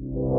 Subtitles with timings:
[0.00, 0.29] thank you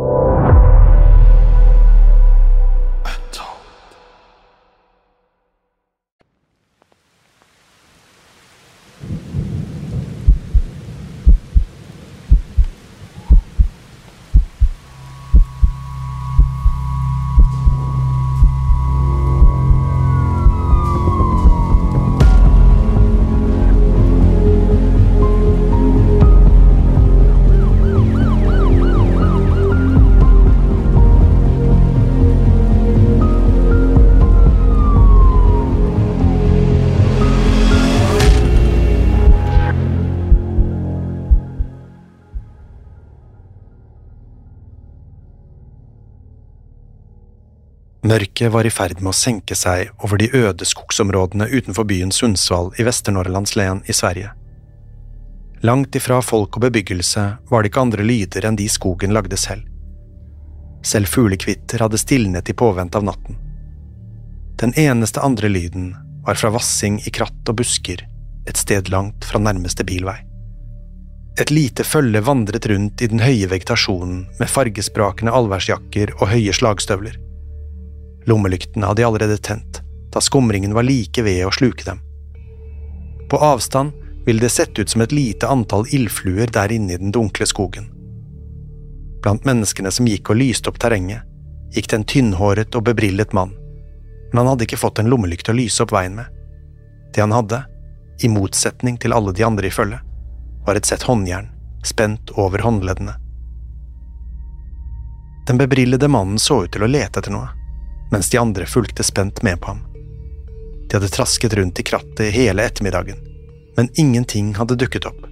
[48.02, 52.72] Mørket var i ferd med å senke seg over de øde skogsområdene utenfor byen Sundsvall
[52.82, 54.32] i Vesternorrlandslen i Sverige.
[55.62, 59.68] Langt ifra folk og bebyggelse var det ikke andre lyder enn de skogen lagde selv.
[60.82, 63.38] Selv fuglekvitter hadde stilnet i påvente av natten.
[64.58, 65.94] Den eneste andre lyden
[66.26, 68.02] var fra vassing i kratt og busker
[68.50, 70.18] et sted langt fra nærmeste bilvei.
[71.40, 77.16] Et lite følge vandret rundt i den høye vegetasjonen med fargesprakende allværsjakker og høye slagstøvler.
[78.26, 79.82] Lommelyktene hadde de allerede tent,
[80.14, 82.02] da skumringen var like ved å sluke dem.
[83.32, 83.92] På avstand
[84.26, 87.88] ville det sett ut som et lite antall ildfluer der inne i den dunkle skogen.
[89.24, 91.26] Blant menneskene som gikk og lyste opp terrenget,
[91.74, 93.56] gikk det en tynnhåret og bebrillet mann,
[94.32, 96.28] men han hadde ikke fått en lommelykt å lyse opp veien med.
[97.16, 97.64] Det han hadde,
[98.22, 100.04] i motsetning til alle de andre i følget,
[100.68, 101.50] var et sett håndjern
[101.88, 103.16] spent over håndleddene.
[105.48, 107.50] Den bebrillede mannen så ut til å lete etter noe
[108.12, 109.82] mens de andre fulgte spent med på ham.
[110.90, 113.20] De hadde trasket rundt i krattet hele ettermiddagen,
[113.78, 115.28] men ingenting hadde dukket opp.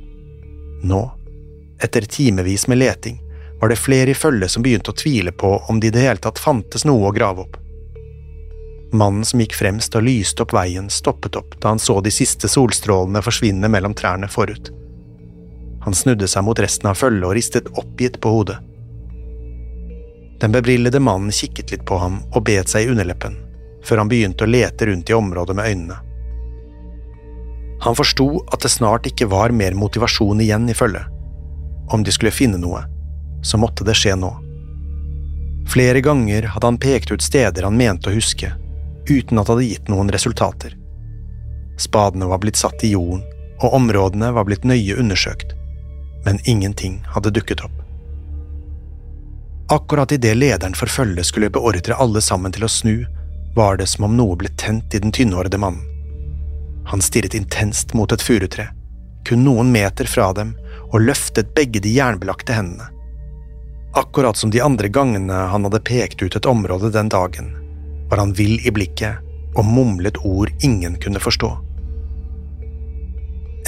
[0.83, 1.01] Nå,
[1.83, 3.19] etter timevis med leting,
[3.59, 6.23] var det flere i følget som begynte å tvile på om det i det hele
[6.23, 7.57] tatt fantes noe å grave opp.
[8.95, 12.47] Mannen som gikk fremst og lyste opp veien, stoppet opp da han så de siste
[12.49, 14.71] solstrålene forsvinne mellom trærne forut.
[15.83, 18.57] Han snudde seg mot resten av følget og ristet oppgitt på hodet.
[20.39, 23.35] Den bebrillede mannen kikket litt på ham og bet seg i underleppen,
[23.83, 25.97] før han begynte å lete rundt i området med øynene.
[27.79, 31.07] Han forsto at det snart ikke var mer motivasjon igjen i følget.
[31.91, 32.83] Om de skulle finne noe,
[33.43, 34.31] så måtte det skje nå.
[35.69, 38.51] Flere ganger hadde han pekt ut steder han mente å huske,
[39.09, 40.75] uten at det hadde gitt noen resultater.
[41.79, 43.23] Spadene var blitt satt i jorden,
[43.63, 45.55] og områdene var blitt nøye undersøkt,
[46.25, 47.78] men ingenting hadde dukket opp.
[49.71, 53.05] Akkurat idet lederen for følget skulle beordre alle sammen til å snu,
[53.55, 55.85] var det som om noe ble tent i den tynnhårede mannen.
[56.89, 58.65] Han stirret intenst mot et furutre,
[59.29, 60.55] kun noen meter fra dem,
[60.89, 62.89] og løftet begge de jernbelagte hendene.
[63.93, 67.53] Akkurat som de andre gangene han hadde pekt ut et område den dagen,
[68.09, 69.21] var han vill i blikket
[69.53, 71.51] og mumlet ord ingen kunne forstå.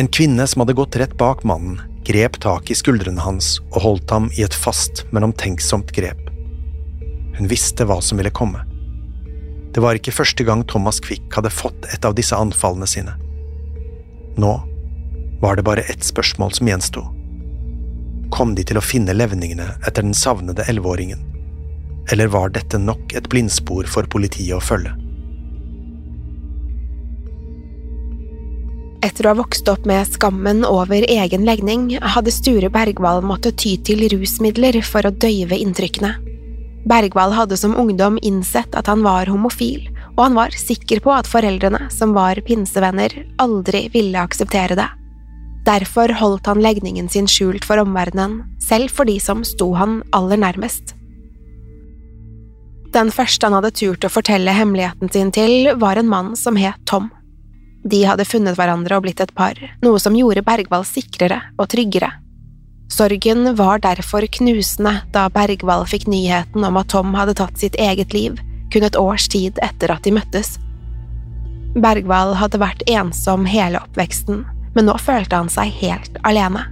[0.01, 4.12] En kvinne som hadde gått rett bak mannen, grep tak i skuldrene hans og holdt
[4.13, 6.19] ham i et fast, men omtenksomt grep.
[7.38, 8.65] Hun visste hva som ville komme.
[9.71, 13.15] Det var ikke første gang Thomas Quick hadde fått et av disse anfallene sine.
[14.36, 14.51] Nå
[15.42, 17.07] var det bare ett spørsmål som gjensto.
[18.31, 21.19] kom de til å finne levningene etter den savnede elleveåringen?
[22.12, 24.94] Eller var dette nok et blindspor for politiet å følge?
[29.01, 33.74] Etter å ha vokst opp med skammen over egen legning, hadde Sture Bergwall måttet ty
[33.81, 36.13] til rusmidler for å døyve inntrykkene.
[36.86, 41.30] Bergwall hadde som ungdom innsett at han var homofil, og han var sikker på at
[41.30, 44.89] foreldrene, som var pinsevenner, aldri ville akseptere det.
[45.65, 50.42] Derfor holdt han legningen sin skjult for omverdenen, selv for de som sto han aller
[50.42, 50.95] nærmest.
[52.92, 56.81] Den første han hadde turt å fortelle hemmeligheten sin til, var en mann som het
[56.89, 57.09] Tom.
[57.83, 62.12] De hadde funnet hverandre og blitt et par, noe som gjorde Bergwall sikrere og tryggere.
[62.92, 68.13] Sorgen var derfor knusende da Bergwall fikk nyheten om at Tom hadde tatt sitt eget
[68.13, 68.36] liv,
[68.74, 70.57] kun et års tid etter at de møttes.
[71.72, 74.44] Bergwall hadde vært ensom hele oppveksten,
[74.75, 76.68] men nå følte han seg helt alene.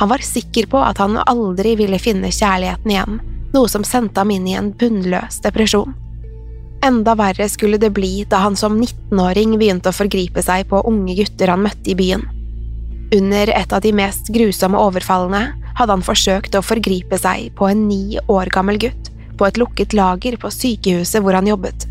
[0.00, 3.20] Han var sikker på at han aldri ville finne kjærligheten igjen,
[3.52, 5.92] noe som sendte ham inn i en bunnløs depresjon.
[6.82, 11.14] Enda verre skulle det bli da han som 19-åring begynte å forgripe seg på unge
[11.20, 12.24] gutter han møtte i byen.
[13.14, 15.44] Under et av de mest grusomme overfallene
[15.78, 19.94] hadde han forsøkt å forgripe seg på en ni år gammel gutt på et lukket
[19.94, 21.86] lager på sykehuset hvor han jobbet.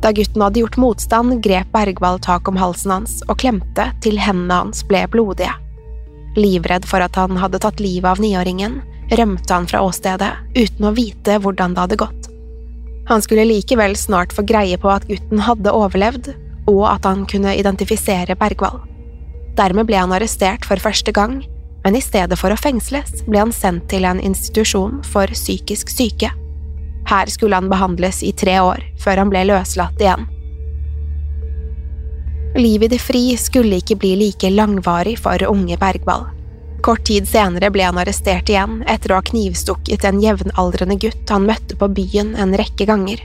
[0.00, 4.62] Da gutten hadde gjort motstand, grep Bergwall tak om halsen hans og klemte til hendene
[4.64, 5.52] hans ble blodige.
[6.38, 8.80] Livredd for at han hadde tatt livet av niåringen,
[9.14, 12.29] rømte han fra åstedet uten å vite hvordan det hadde gått.
[13.10, 16.28] Han skulle likevel snart få greie på at gutten hadde overlevd,
[16.70, 18.78] og at han kunne identifisere Bergwall.
[19.58, 21.40] Dermed ble han arrestert for første gang,
[21.82, 26.30] men i stedet for å fengsles ble han sendt til en institusjon for psykisk syke.
[27.10, 30.28] Her skulle han behandles i tre år, før han ble løslatt igjen.
[32.54, 36.28] Livet i det fri skulle ikke bli like langvarig for unge Bergwall.
[36.80, 41.44] Kort tid senere ble han arrestert igjen etter å ha knivstukket en jevnaldrende gutt han
[41.48, 43.20] møtte på byen en rekke ganger.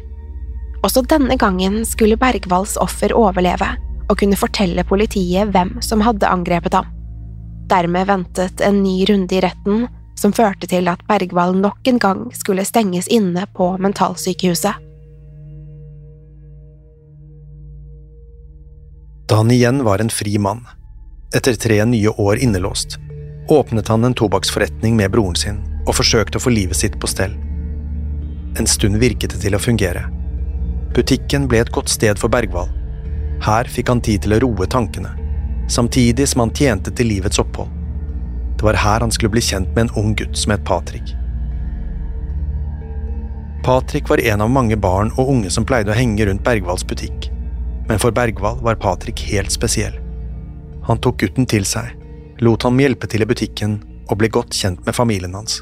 [0.83, 3.71] Også denne gangen skulle Bergvalls offer overleve
[4.05, 6.91] og kunne fortelle politiet hvem som hadde angrepet ham.
[7.71, 9.87] Dermed ventet en ny runde i retten
[10.19, 14.83] som førte til at Bergvall nok en gang skulle stenges inne på mentalsykehuset.
[19.25, 20.61] Da han igjen var en fri mann,
[21.33, 22.99] etter tre nye år innelåst,
[23.47, 27.35] åpnet han en tobakksforretning med broren sin og forsøkte å få livet sitt på stell.
[28.57, 30.07] En stund virket det til å fungere.
[30.95, 32.71] Butikken ble et godt sted for Bergwall.
[33.45, 35.11] Her fikk han tid til å roe tankene,
[35.69, 37.69] samtidig som han tjente til livets opphold.
[38.55, 41.13] Det var her han skulle bli kjent med en ung gutt som het Patrick.
[43.65, 47.29] Patrick var en av mange barn og unge som pleide å henge rundt Bergvalls butikk,
[47.89, 49.97] men for Bergvall var Patrick helt spesiell.
[50.87, 51.91] Han tok gutten til seg,
[52.41, 53.79] lot ham hjelpe til i butikken
[54.09, 55.61] og ble godt kjent med familien hans.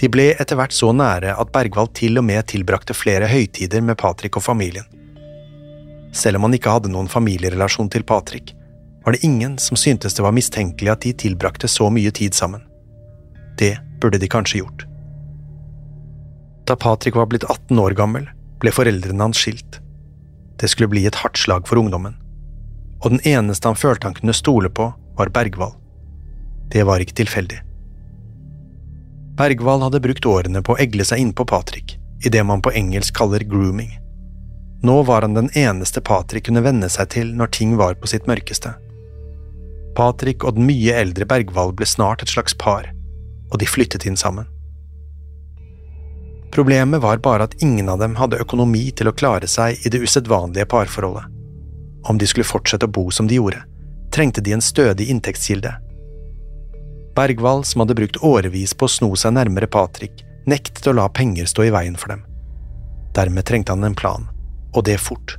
[0.00, 3.98] De ble etter hvert så nære at Bergvald til og med tilbrakte flere høytider med
[4.00, 4.88] Patrick og familien.
[6.12, 8.50] Selv om han ikke hadde noen familierelasjon til Patrick,
[9.04, 12.64] var det ingen som syntes det var mistenkelig at de tilbrakte så mye tid sammen.
[13.58, 14.86] Det burde de kanskje gjort.
[16.66, 18.26] Da Patrick var blitt 18 år gammel,
[18.62, 19.80] ble foreldrene hans skilt.
[20.58, 22.14] Det skulle bli et hardt slag for ungdommen,
[23.02, 25.74] og den eneste han følte han kunne stole på, var Bergwall.
[26.72, 27.60] Det var ikke tilfeldig.
[29.36, 33.16] Bergwall hadde brukt årene på å egle seg innpå Patrick, i det man på engelsk
[33.16, 33.98] kaller grooming.
[34.82, 38.26] Nå var han den eneste Patrick kunne venne seg til når ting var på sitt
[38.26, 38.74] mørkeste.
[39.96, 42.88] Patrick og den mye eldre Bergwall ble snart et slags par,
[43.52, 44.48] og de flyttet inn sammen.
[46.52, 50.02] Problemet var bare at ingen av dem hadde økonomi til å klare seg i det
[50.04, 51.28] usedvanlige parforholdet.
[52.04, 53.62] Om de skulle fortsette å bo som de gjorde,
[54.12, 55.74] trengte de en stødig inntektskilde.
[57.16, 61.48] Bergwall, som hadde brukt årevis på å sno seg nærmere Patrick, nektet å la penger
[61.48, 62.24] stå i veien for dem.
[63.16, 64.28] Dermed trengte han en plan,
[64.72, 65.36] og det fort.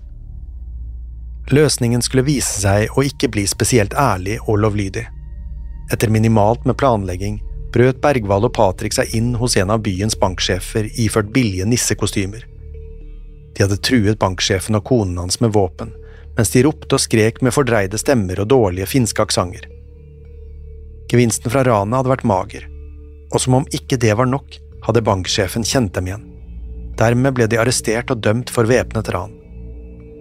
[1.52, 5.04] Løsningen skulle vise seg å ikke bli spesielt ærlig og lovlydig.
[5.92, 7.42] Etter minimalt med planlegging
[7.74, 12.46] brøt Bergwall og Patrick seg inn hos en av byens banksjefer iført billige nissekostymer.
[13.54, 15.92] De hadde truet banksjefen og konen hans med våpen,
[16.38, 19.68] mens de ropte og skrek med fordreide stemmer og dårlige finske aksenter.
[21.12, 22.68] Gevinsten fra ranet hadde vært mager,
[23.32, 26.28] og som om ikke det var nok, hadde banksjefen kjent dem igjen.
[27.00, 29.34] Dermed ble de arrestert og dømt for væpnet ran.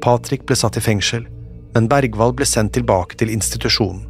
[0.02, 1.26] Patrick ble satt i fengsel,
[1.74, 4.08] men Bergwall ble sendt tilbake til institusjonen.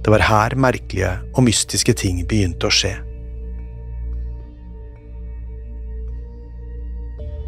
[0.00, 2.94] Det var her merkelige og mystiske ting begynte å skje.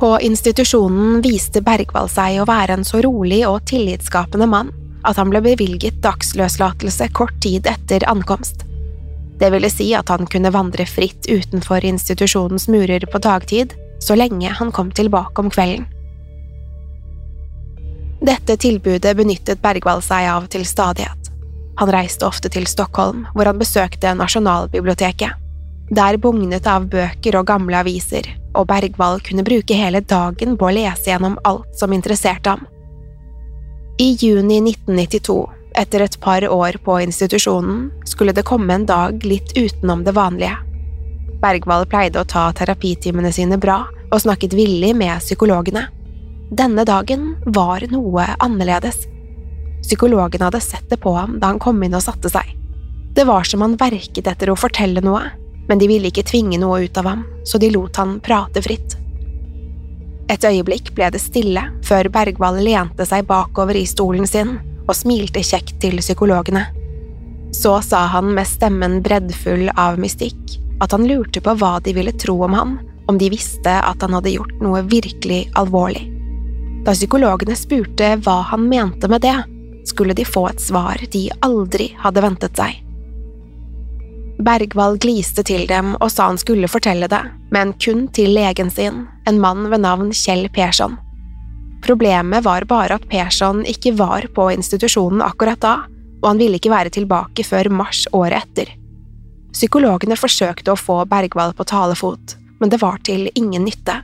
[0.02, 4.73] På institusjonen viste Bergwall seg å være en så rolig og tillitsskapende mann
[5.06, 8.64] at han ble bevilget dagsløslatelse kort tid etter ankomst.
[9.38, 14.50] Det ville si at han kunne vandre fritt utenfor institusjonens murer på dagtid, så lenge
[14.50, 15.87] han kom tilbake om kvelden.
[18.26, 21.30] Dette tilbudet benyttet Bergwall seg av til stadighet.
[21.78, 25.41] Han reiste ofte til Stockholm, hvor han besøkte Nasjonalbiblioteket.
[25.91, 30.75] Der bugnet av bøker og gamle aviser, og Bergwall kunne bruke hele dagen på å
[30.75, 32.67] lese gjennom alt som interesserte ham.
[34.01, 35.37] I juni 1992,
[35.77, 40.57] etter et par år på institusjonen, skulle det komme en dag litt utenom det vanlige.
[41.43, 45.87] Bergwall pleide å ta terapitimene sine bra, og snakket villig med psykologene.
[46.53, 49.07] Denne dagen var noe annerledes.
[49.83, 52.45] Psykologen hadde sett det på ham da han kom inn og satte seg.
[53.17, 55.25] Det var som han verket etter å fortelle noe,
[55.69, 58.97] men de ville ikke tvinge noe ut av ham, så de lot han prate fritt.
[60.33, 65.42] Et øyeblikk ble det stille før Bergwall lente seg bakover i stolen sin og smilte
[65.45, 66.64] kjekt til psykologene.
[67.52, 72.14] Så sa han med stemmen breddfull av mystikk at han lurte på hva de ville
[72.19, 72.78] tro om han
[73.11, 76.07] om de visste at han hadde gjort noe virkelig alvorlig.
[76.87, 79.37] Da psykologene spurte hva han mente med det,
[79.87, 82.78] skulle de få et svar de aldri hadde ventet seg.
[84.39, 87.21] Bergwall gliste til dem og sa han skulle fortelle det,
[87.53, 90.97] men kun til legen sin, en mann ved navn Kjell Persson.
[91.83, 95.75] Problemet var bare at Persson ikke var på institusjonen akkurat da,
[96.23, 98.71] og han ville ikke være tilbake før mars året etter.
[99.53, 103.99] Psykologene forsøkte å få Bergwall på talefot, men det var til ingen nytte.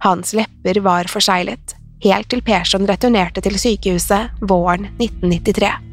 [0.00, 5.89] Hans lepper var forseglet, helt til Persson returnerte til sykehuset våren 1993.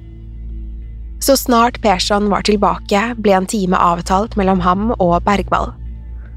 [1.19, 5.71] Så snart Persson var tilbake, ble en time avtalt mellom ham og Bergwall.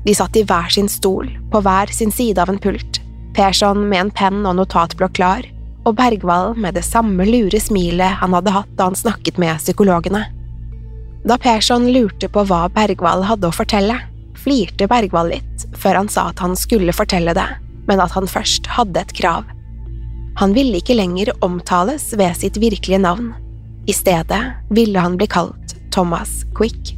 [0.07, 3.03] De satt i hver sin stol, på hver sin side av en pult,
[3.37, 5.47] Persson med en penn og notatblokk klar,
[5.85, 10.25] og Bergwall med det samme lure smilet han hadde hatt da han snakket med psykologene.
[11.29, 13.99] Da Persson lurte på hva Bergwall hadde å fortelle,
[14.41, 17.47] flirte Bergwall litt før han sa at han skulle fortelle det,
[17.89, 19.45] men at han først hadde et krav.
[20.41, 23.35] Han ville ikke lenger omtales ved sitt virkelige navn,
[23.91, 26.97] i stedet ville han bli kalt Thomas Quick.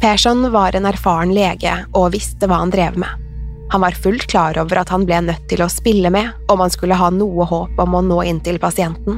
[0.00, 3.08] Persson var en erfaren lege og visste hva han drev med.
[3.72, 6.74] Han var fullt klar over at han ble nødt til å spille med om han
[6.74, 9.16] skulle ha noe håp om å nå inn til pasienten.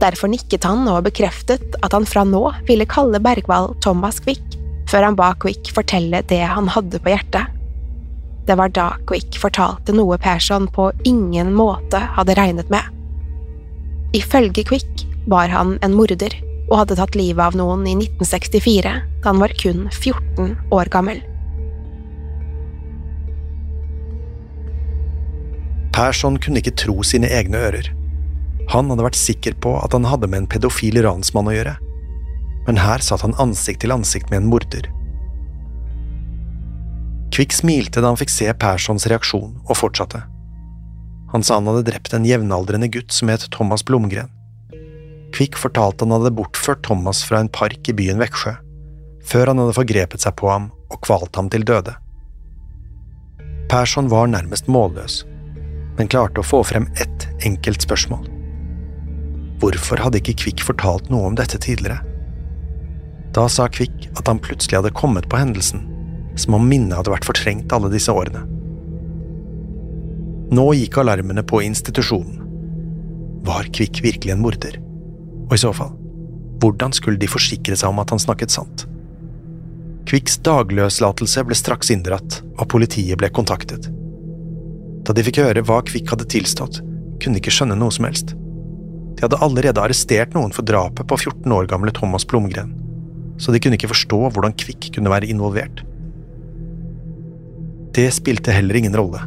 [0.00, 4.56] Derfor nikket han og bekreftet at han fra nå ville kalle Bergwall Thomas Quick,
[4.88, 7.52] før han ba Quick fortelle det han hadde på hjertet.
[8.48, 12.95] Det var da Quick fortalte noe Persson på ingen måte hadde regnet med.
[14.16, 16.32] Ifølge Quick var han en morder
[16.70, 18.92] og hadde tatt livet av noen i 1964,
[19.22, 21.20] da han var kun 14 år gammel.
[25.96, 27.90] Persson kunne ikke tro sine egne ører.
[28.72, 31.76] Han hadde vært sikker på at han hadde med en pedofil ransmann å gjøre,
[32.66, 34.88] men her satt han ansikt til ansikt med en morder.
[37.36, 40.24] Kvikk smilte da han fikk se Perssons reaksjon, og fortsatte.
[41.32, 44.30] Han sa han hadde drept en jevnaldrende gutt som het Thomas Blomgren.
[45.34, 48.54] Kvikk fortalte han hadde bortført Thomas fra en park i byen Veksjø,
[49.26, 51.96] før han hadde forgrepet seg på ham og kvalt ham til døde.
[53.68, 55.24] Persson var nærmest målløs,
[55.98, 58.22] men klarte å få frem ett enkelt spørsmål.
[59.60, 61.98] Hvorfor hadde ikke Kvikk fortalt noe om dette tidligere?
[63.36, 65.82] Da sa Kvikk at han plutselig hadde kommet på hendelsen,
[66.38, 68.44] som om minnet hadde vært fortrengt alle disse årene.
[70.50, 72.42] Nå gikk alarmene på institusjonen.
[73.46, 74.76] Var Kvikk virkelig en morder?
[75.48, 75.90] Og i så fall,
[76.62, 78.86] hvordan skulle de forsikre seg om at han snakket sant?
[80.06, 83.88] Kvikks dagløslatelse ble straks inndratt, og politiet ble kontaktet.
[85.06, 86.78] Da de fikk høre hva Kvikk hadde tilstått,
[87.18, 88.36] kunne de ikke skjønne noe som helst.
[89.16, 92.74] De hadde allerede arrestert noen for drapet på 14 år gamle Thomas Blomgren,
[93.42, 95.82] så de kunne ikke forstå hvordan Kvikk kunne være involvert.
[97.98, 99.26] Det spilte heller ingen rolle.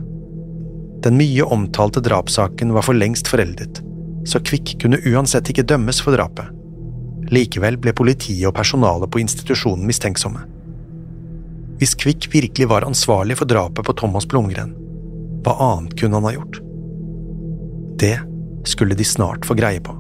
[1.04, 3.80] Den mye omtalte drapssaken var for lengst foreldet,
[4.28, 6.50] så Kvikk kunne uansett ikke dømmes for drapet.
[7.32, 10.42] Likevel ble politiet og personalet på institusjonen mistenksomme.
[11.80, 14.74] Hvis Kvikk virkelig var ansvarlig for drapet på Thomas Blomgren,
[15.46, 16.60] hva annet kunne han ha gjort?
[18.00, 18.18] Det
[18.68, 19.96] skulle de snart få greie på.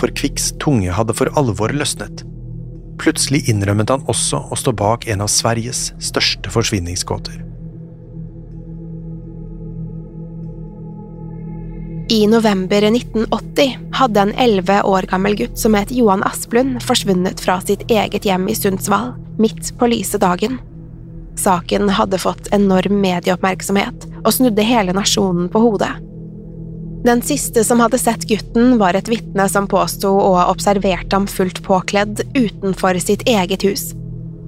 [0.00, 2.24] For Kvikks tunge hadde for alvor løsnet.
[3.00, 7.38] Plutselig innrømmet han også å stå bak en av Sveriges største forsvinningsgåter.
[12.10, 17.60] I november 1980 hadde en elleve år gammel gutt som het Johan Asplund, forsvunnet fra
[17.62, 20.56] sitt eget hjem i Sundsvall, midt på lyse dagen.
[21.38, 25.92] Saken hadde fått enorm medieoppmerksomhet og snudde hele nasjonen på hodet.
[27.06, 31.30] Den siste som hadde sett gutten, var et vitne som påsto å ha observert ham
[31.30, 33.92] fullt påkledd utenfor sitt eget hus.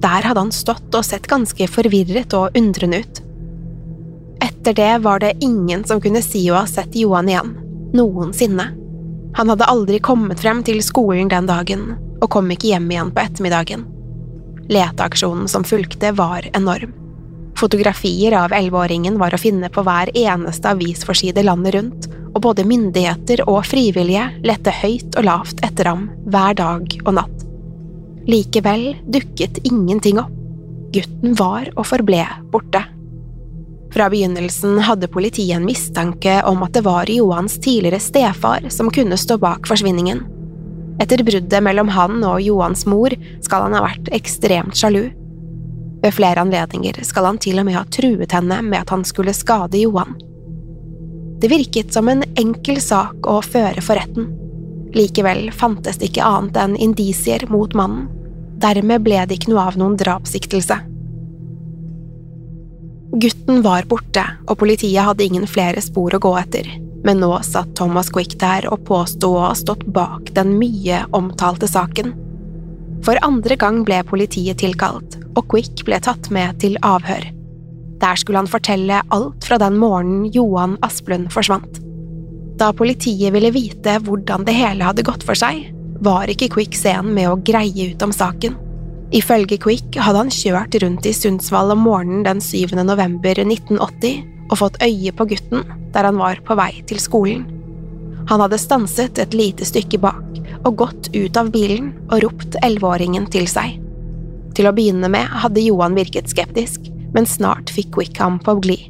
[0.03, 3.22] Der hadde han stått og sett ganske forvirret og undrende ut.
[4.63, 7.49] Etter det var det ingen som kunne si å ha sett Johan igjen,
[7.91, 8.69] noensinne.
[9.35, 11.81] Han hadde aldri kommet frem til skolen den dagen,
[12.21, 13.83] og kom ikke hjem igjen på ettermiddagen.
[14.71, 16.93] Leteaksjonen som fulgte, var enorm.
[17.59, 23.43] Fotografier av elleveåringen var å finne på hver eneste avisforside landet rundt, og både myndigheter
[23.43, 27.45] og frivillige lette høyt og lavt etter ham hver dag og natt.
[28.31, 30.31] Likevel dukket ingenting opp.
[30.95, 32.23] Gutten var og forble
[32.55, 32.85] borte.
[33.93, 39.17] Fra begynnelsen hadde politiet en mistanke om at det var Johans tidligere stefar som kunne
[39.17, 40.23] stå bak forsvinningen.
[41.01, 43.13] Etter bruddet mellom han og Johans mor
[43.45, 45.11] skal han ha vært ekstremt sjalu.
[46.01, 49.35] Ved flere anledninger skal han til og med ha truet henne med at han skulle
[49.37, 50.17] skade Johan.
[51.41, 54.31] Det virket som en enkel sak å føre for retten.
[54.97, 58.09] Likevel fantes det ikke annet enn indisier mot mannen.
[58.63, 60.79] Dermed ble det ikke noe av noen drapssiktelse.
[63.13, 66.65] Gutten var borte, og politiet hadde ingen flere spor å gå etter,
[67.05, 71.69] men nå satt Thomas Quick der og påsto å ha stått bak den mye omtalte
[71.69, 72.09] saken.
[73.05, 77.29] For andre gang ble politiet tilkalt, og Quick ble tatt med til avhør.
[78.01, 81.83] Der skulle han fortelle alt fra den morgenen Johan Asplund forsvant.
[82.57, 85.67] Da politiet ville vite hvordan det hele hadde gått for seg,
[86.01, 88.57] var ikke Quick sen med å greie ut om saken.
[89.13, 92.73] Ifølge Quick hadde han kjørt rundt i Sundsvall om morgenen den 7.
[92.81, 95.61] november 1980 og fått øye på gutten
[95.93, 97.43] der han var på vei til skolen.
[98.31, 103.29] Han hadde stanset et lite stykke bak og gått ut av bilen og ropt elleveåringen
[103.29, 103.77] til seg.
[104.57, 108.89] Til å begynne med hadde Johan virket skeptisk, men snart fikk Quick ham på glid.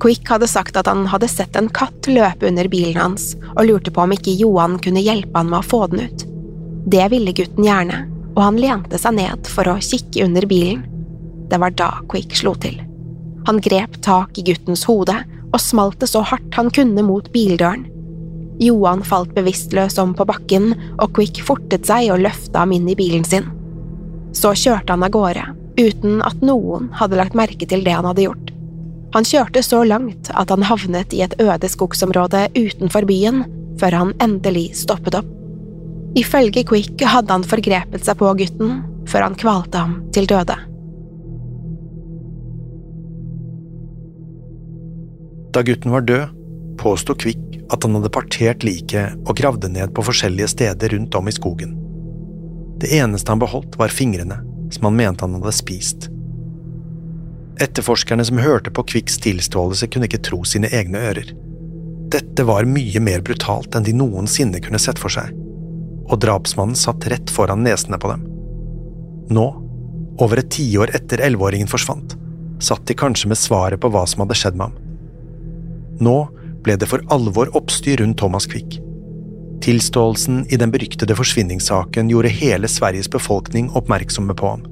[0.00, 3.92] Quick hadde sagt at han hadde sett en katt løpe under bilen hans, og lurte
[3.92, 6.24] på om ikke Johan kunne hjelpe han med å få den ut.
[6.88, 8.06] Det ville gutten gjerne,
[8.38, 10.84] og han lente seg ned for å kikke under bilen.
[11.50, 12.78] Det var da Quick slo til.
[13.48, 15.16] Han grep tak i guttens hode
[15.48, 17.86] og smalt det så hardt han kunne mot bildøren.
[18.62, 22.96] Johan falt bevisstløs om på bakken, og Quick fortet seg og løfta ham inn i
[22.98, 23.46] bilen sin.
[24.36, 25.46] Så kjørte han av gårde,
[25.78, 28.52] uten at noen hadde lagt merke til det han hadde gjort.
[29.14, 33.46] Han kjørte så langt at han havnet i et øde skogsområde utenfor byen,
[33.80, 35.37] før han endelig stoppet opp.
[36.16, 40.56] Ifølge Quick hadde han forgrepet seg på gutten før han kvalte ham til døde.
[45.52, 46.34] Da gutten var død,
[46.80, 51.28] påsto Quick at han hadde partert liket og gravde ned på forskjellige steder rundt om
[51.28, 51.74] i skogen.
[52.80, 54.38] Det eneste han beholdt, var fingrene,
[54.72, 56.08] som han mente han hadde spist.
[57.60, 61.34] Etterforskerne som hørte på Quicks tilståelse, kunne ikke tro sine egne ører.
[62.08, 65.34] Dette var mye mer brutalt enn de noensinne kunne sett for seg
[66.08, 68.24] og drapsmannen satt rett foran nesene på dem.
[69.34, 69.46] Nå,
[70.18, 72.16] over et tiår etter elleveåringen forsvant,
[72.64, 74.78] satt de kanskje med svaret på hva som hadde skjedd med ham.
[76.02, 76.18] Nå
[76.64, 78.80] ble det for alvor oppstyr rundt Thomas Quick.
[79.62, 84.64] Tilståelsen i den beryktede forsvinningssaken gjorde hele Sveriges befolkning oppmerksomme på ham,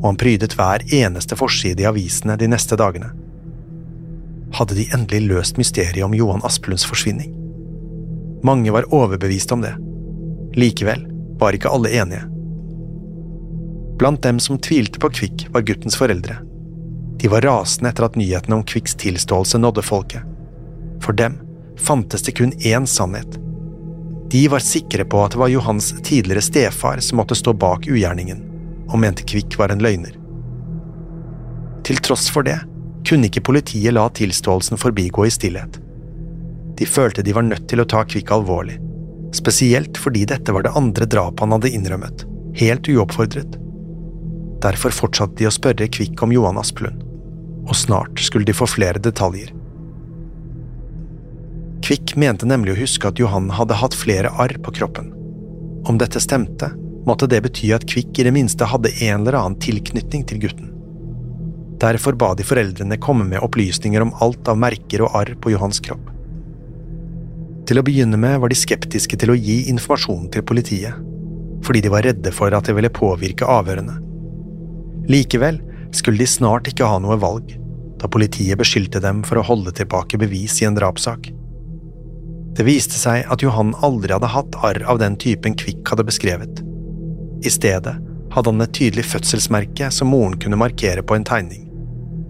[0.00, 3.12] og han prydet hver eneste forside i avisene de neste dagene.
[4.54, 7.32] Hadde de endelig løst mysteriet om Johan Asplunds forsvinning?
[8.44, 9.74] Mange var overbevist om det.
[10.54, 11.06] Likevel
[11.40, 12.24] var ikke alle enige.
[13.98, 16.36] Blant dem som tvilte på Kvikk, var guttens foreldre.
[17.18, 20.22] De var rasende etter at nyhetene om Kvikks tilståelse nådde folket.
[21.02, 21.38] For dem
[21.78, 23.38] fantes det kun én sannhet.
[24.30, 28.42] De var sikre på at det var Johans tidligere stefar som måtte stå bak ugjerningen,
[28.90, 30.16] og mente Kvikk var en løgner.
[31.84, 32.58] Til tross for det
[33.06, 35.78] kunne ikke politiet la tilståelsen forbigå i stillhet.
[36.78, 38.78] De følte de var nødt til å ta Kvikk alvorlig,
[39.36, 42.24] spesielt fordi dette var det andre drapet han hadde innrømmet,
[42.60, 43.58] helt uoppfordret.
[44.64, 47.02] Derfor fortsatte de å spørre Kvikk om Johan Asplund,
[47.64, 49.52] og snart skulle de få flere detaljer.
[51.84, 55.10] Kvikk mente nemlig å huske at Johan hadde hatt flere arr på kroppen.
[55.84, 56.70] Om dette stemte,
[57.04, 60.70] måtte det bety at Kvikk i det minste hadde en eller annen tilknytning til gutten.
[61.82, 65.82] Derfor ba de foreldrene komme med opplysninger om alt av merker og arr på Johans
[65.84, 66.13] kropp.
[67.64, 70.98] Til å begynne med var de skeptiske til å gi informasjon til politiet,
[71.64, 73.96] fordi de var redde for at det ville påvirke avhørene.
[75.08, 75.62] Likevel
[75.96, 77.54] skulle de snart ikke ha noe valg,
[78.00, 81.30] da politiet beskyldte dem for å holde tilbake bevis i en drapssak.
[82.54, 86.60] Det viste seg at Johan aldri hadde hatt arr av den typen Kvikk hadde beskrevet.
[87.44, 87.96] I stedet
[88.34, 91.64] hadde han et tydelig fødselsmerke som moren kunne markere på en tegning.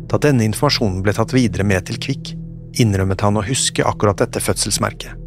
[0.08, 2.32] Da denne informasjonen ble tatt videre med til Kvikk,
[2.80, 5.23] innrømmet han å huske akkurat dette fødselsmerket.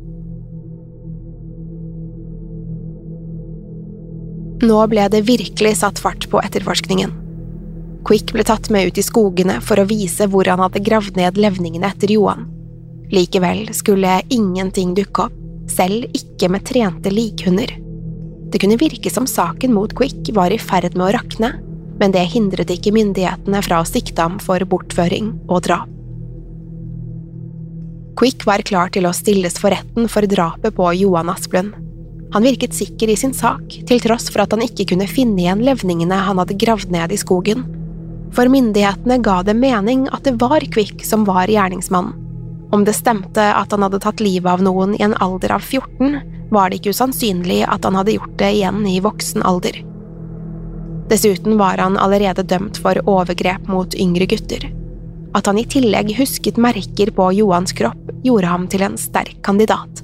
[4.61, 7.11] Nå ble det virkelig satt fart på etterforskningen.
[8.07, 11.37] Quick ble tatt med ut i skogene for å vise hvor han hadde gravd ned
[11.37, 12.47] levningene etter Johan.
[13.13, 15.35] Likevel skulle ingenting dukke opp,
[15.69, 17.75] selv ikke med trente likhunder.
[18.49, 21.51] Det kunne virke som saken mot Quick var i ferd med å rakne,
[21.99, 25.91] men det hindret ikke myndighetene fra å sikte ham for bortføring og drap.
[28.17, 31.75] Quick var klar til å stilles for retten for drapet på Johan Asplund.
[32.33, 35.63] Han virket sikker i sin sak, til tross for at han ikke kunne finne igjen
[35.63, 37.63] levningene han hadde gravd ned i skogen.
[38.35, 42.23] For myndighetene ga det mening at det var Kvikk som var gjerningsmannen.
[42.71, 46.17] Om det stemte at han hadde tatt livet av noen i en alder av 14,
[46.51, 49.79] var det ikke usannsynlig at han hadde gjort det igjen i voksen alder.
[51.07, 54.67] Dessuten var han allerede dømt for overgrep mot yngre gutter.
[55.35, 60.03] At han i tillegg husket merker på Johans kropp, gjorde ham til en sterk kandidat.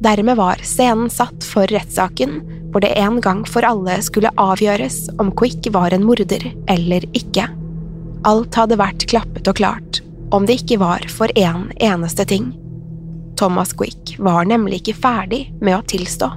[0.00, 2.40] Dermed var scenen satt for rettssaken,
[2.72, 7.44] hvor det en gang for alle skulle avgjøres om Quick var en morder eller ikke.
[8.24, 10.00] Alt hadde vært klappet og klart,
[10.32, 12.52] om det ikke var for én en eneste ting.
[13.36, 16.30] Thomas Quick var nemlig ikke ferdig med å tilstå.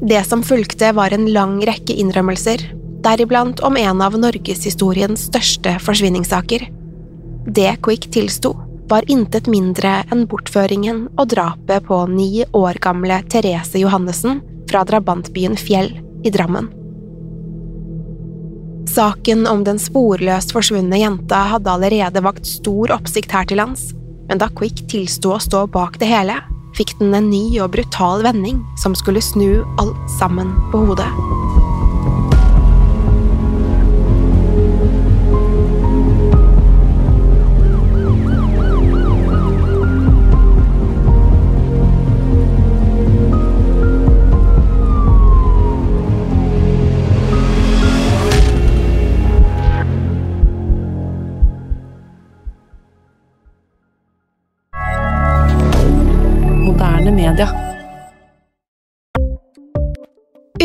[0.00, 2.62] Det som fulgte, var en lang rekke innrømmelser,
[3.04, 6.66] deriblant om en av norgeshistoriens største forsvinningssaker.
[7.46, 8.54] Det Quick tilsto,
[8.90, 15.56] var intet mindre enn bortføringen og drapet på ni år gamle Therese Johannessen fra drabantbyen
[15.58, 15.92] Fjell
[16.26, 16.68] i Drammen.
[18.90, 23.92] Saken om den sporløst forsvunne jenta hadde allerede vakt stor oppsikt her til lands,
[24.26, 26.40] men da Quick tilsto å stå bak det hele,
[26.74, 31.39] fikk den en ny og brutal vending som skulle snu alt sammen på hodet.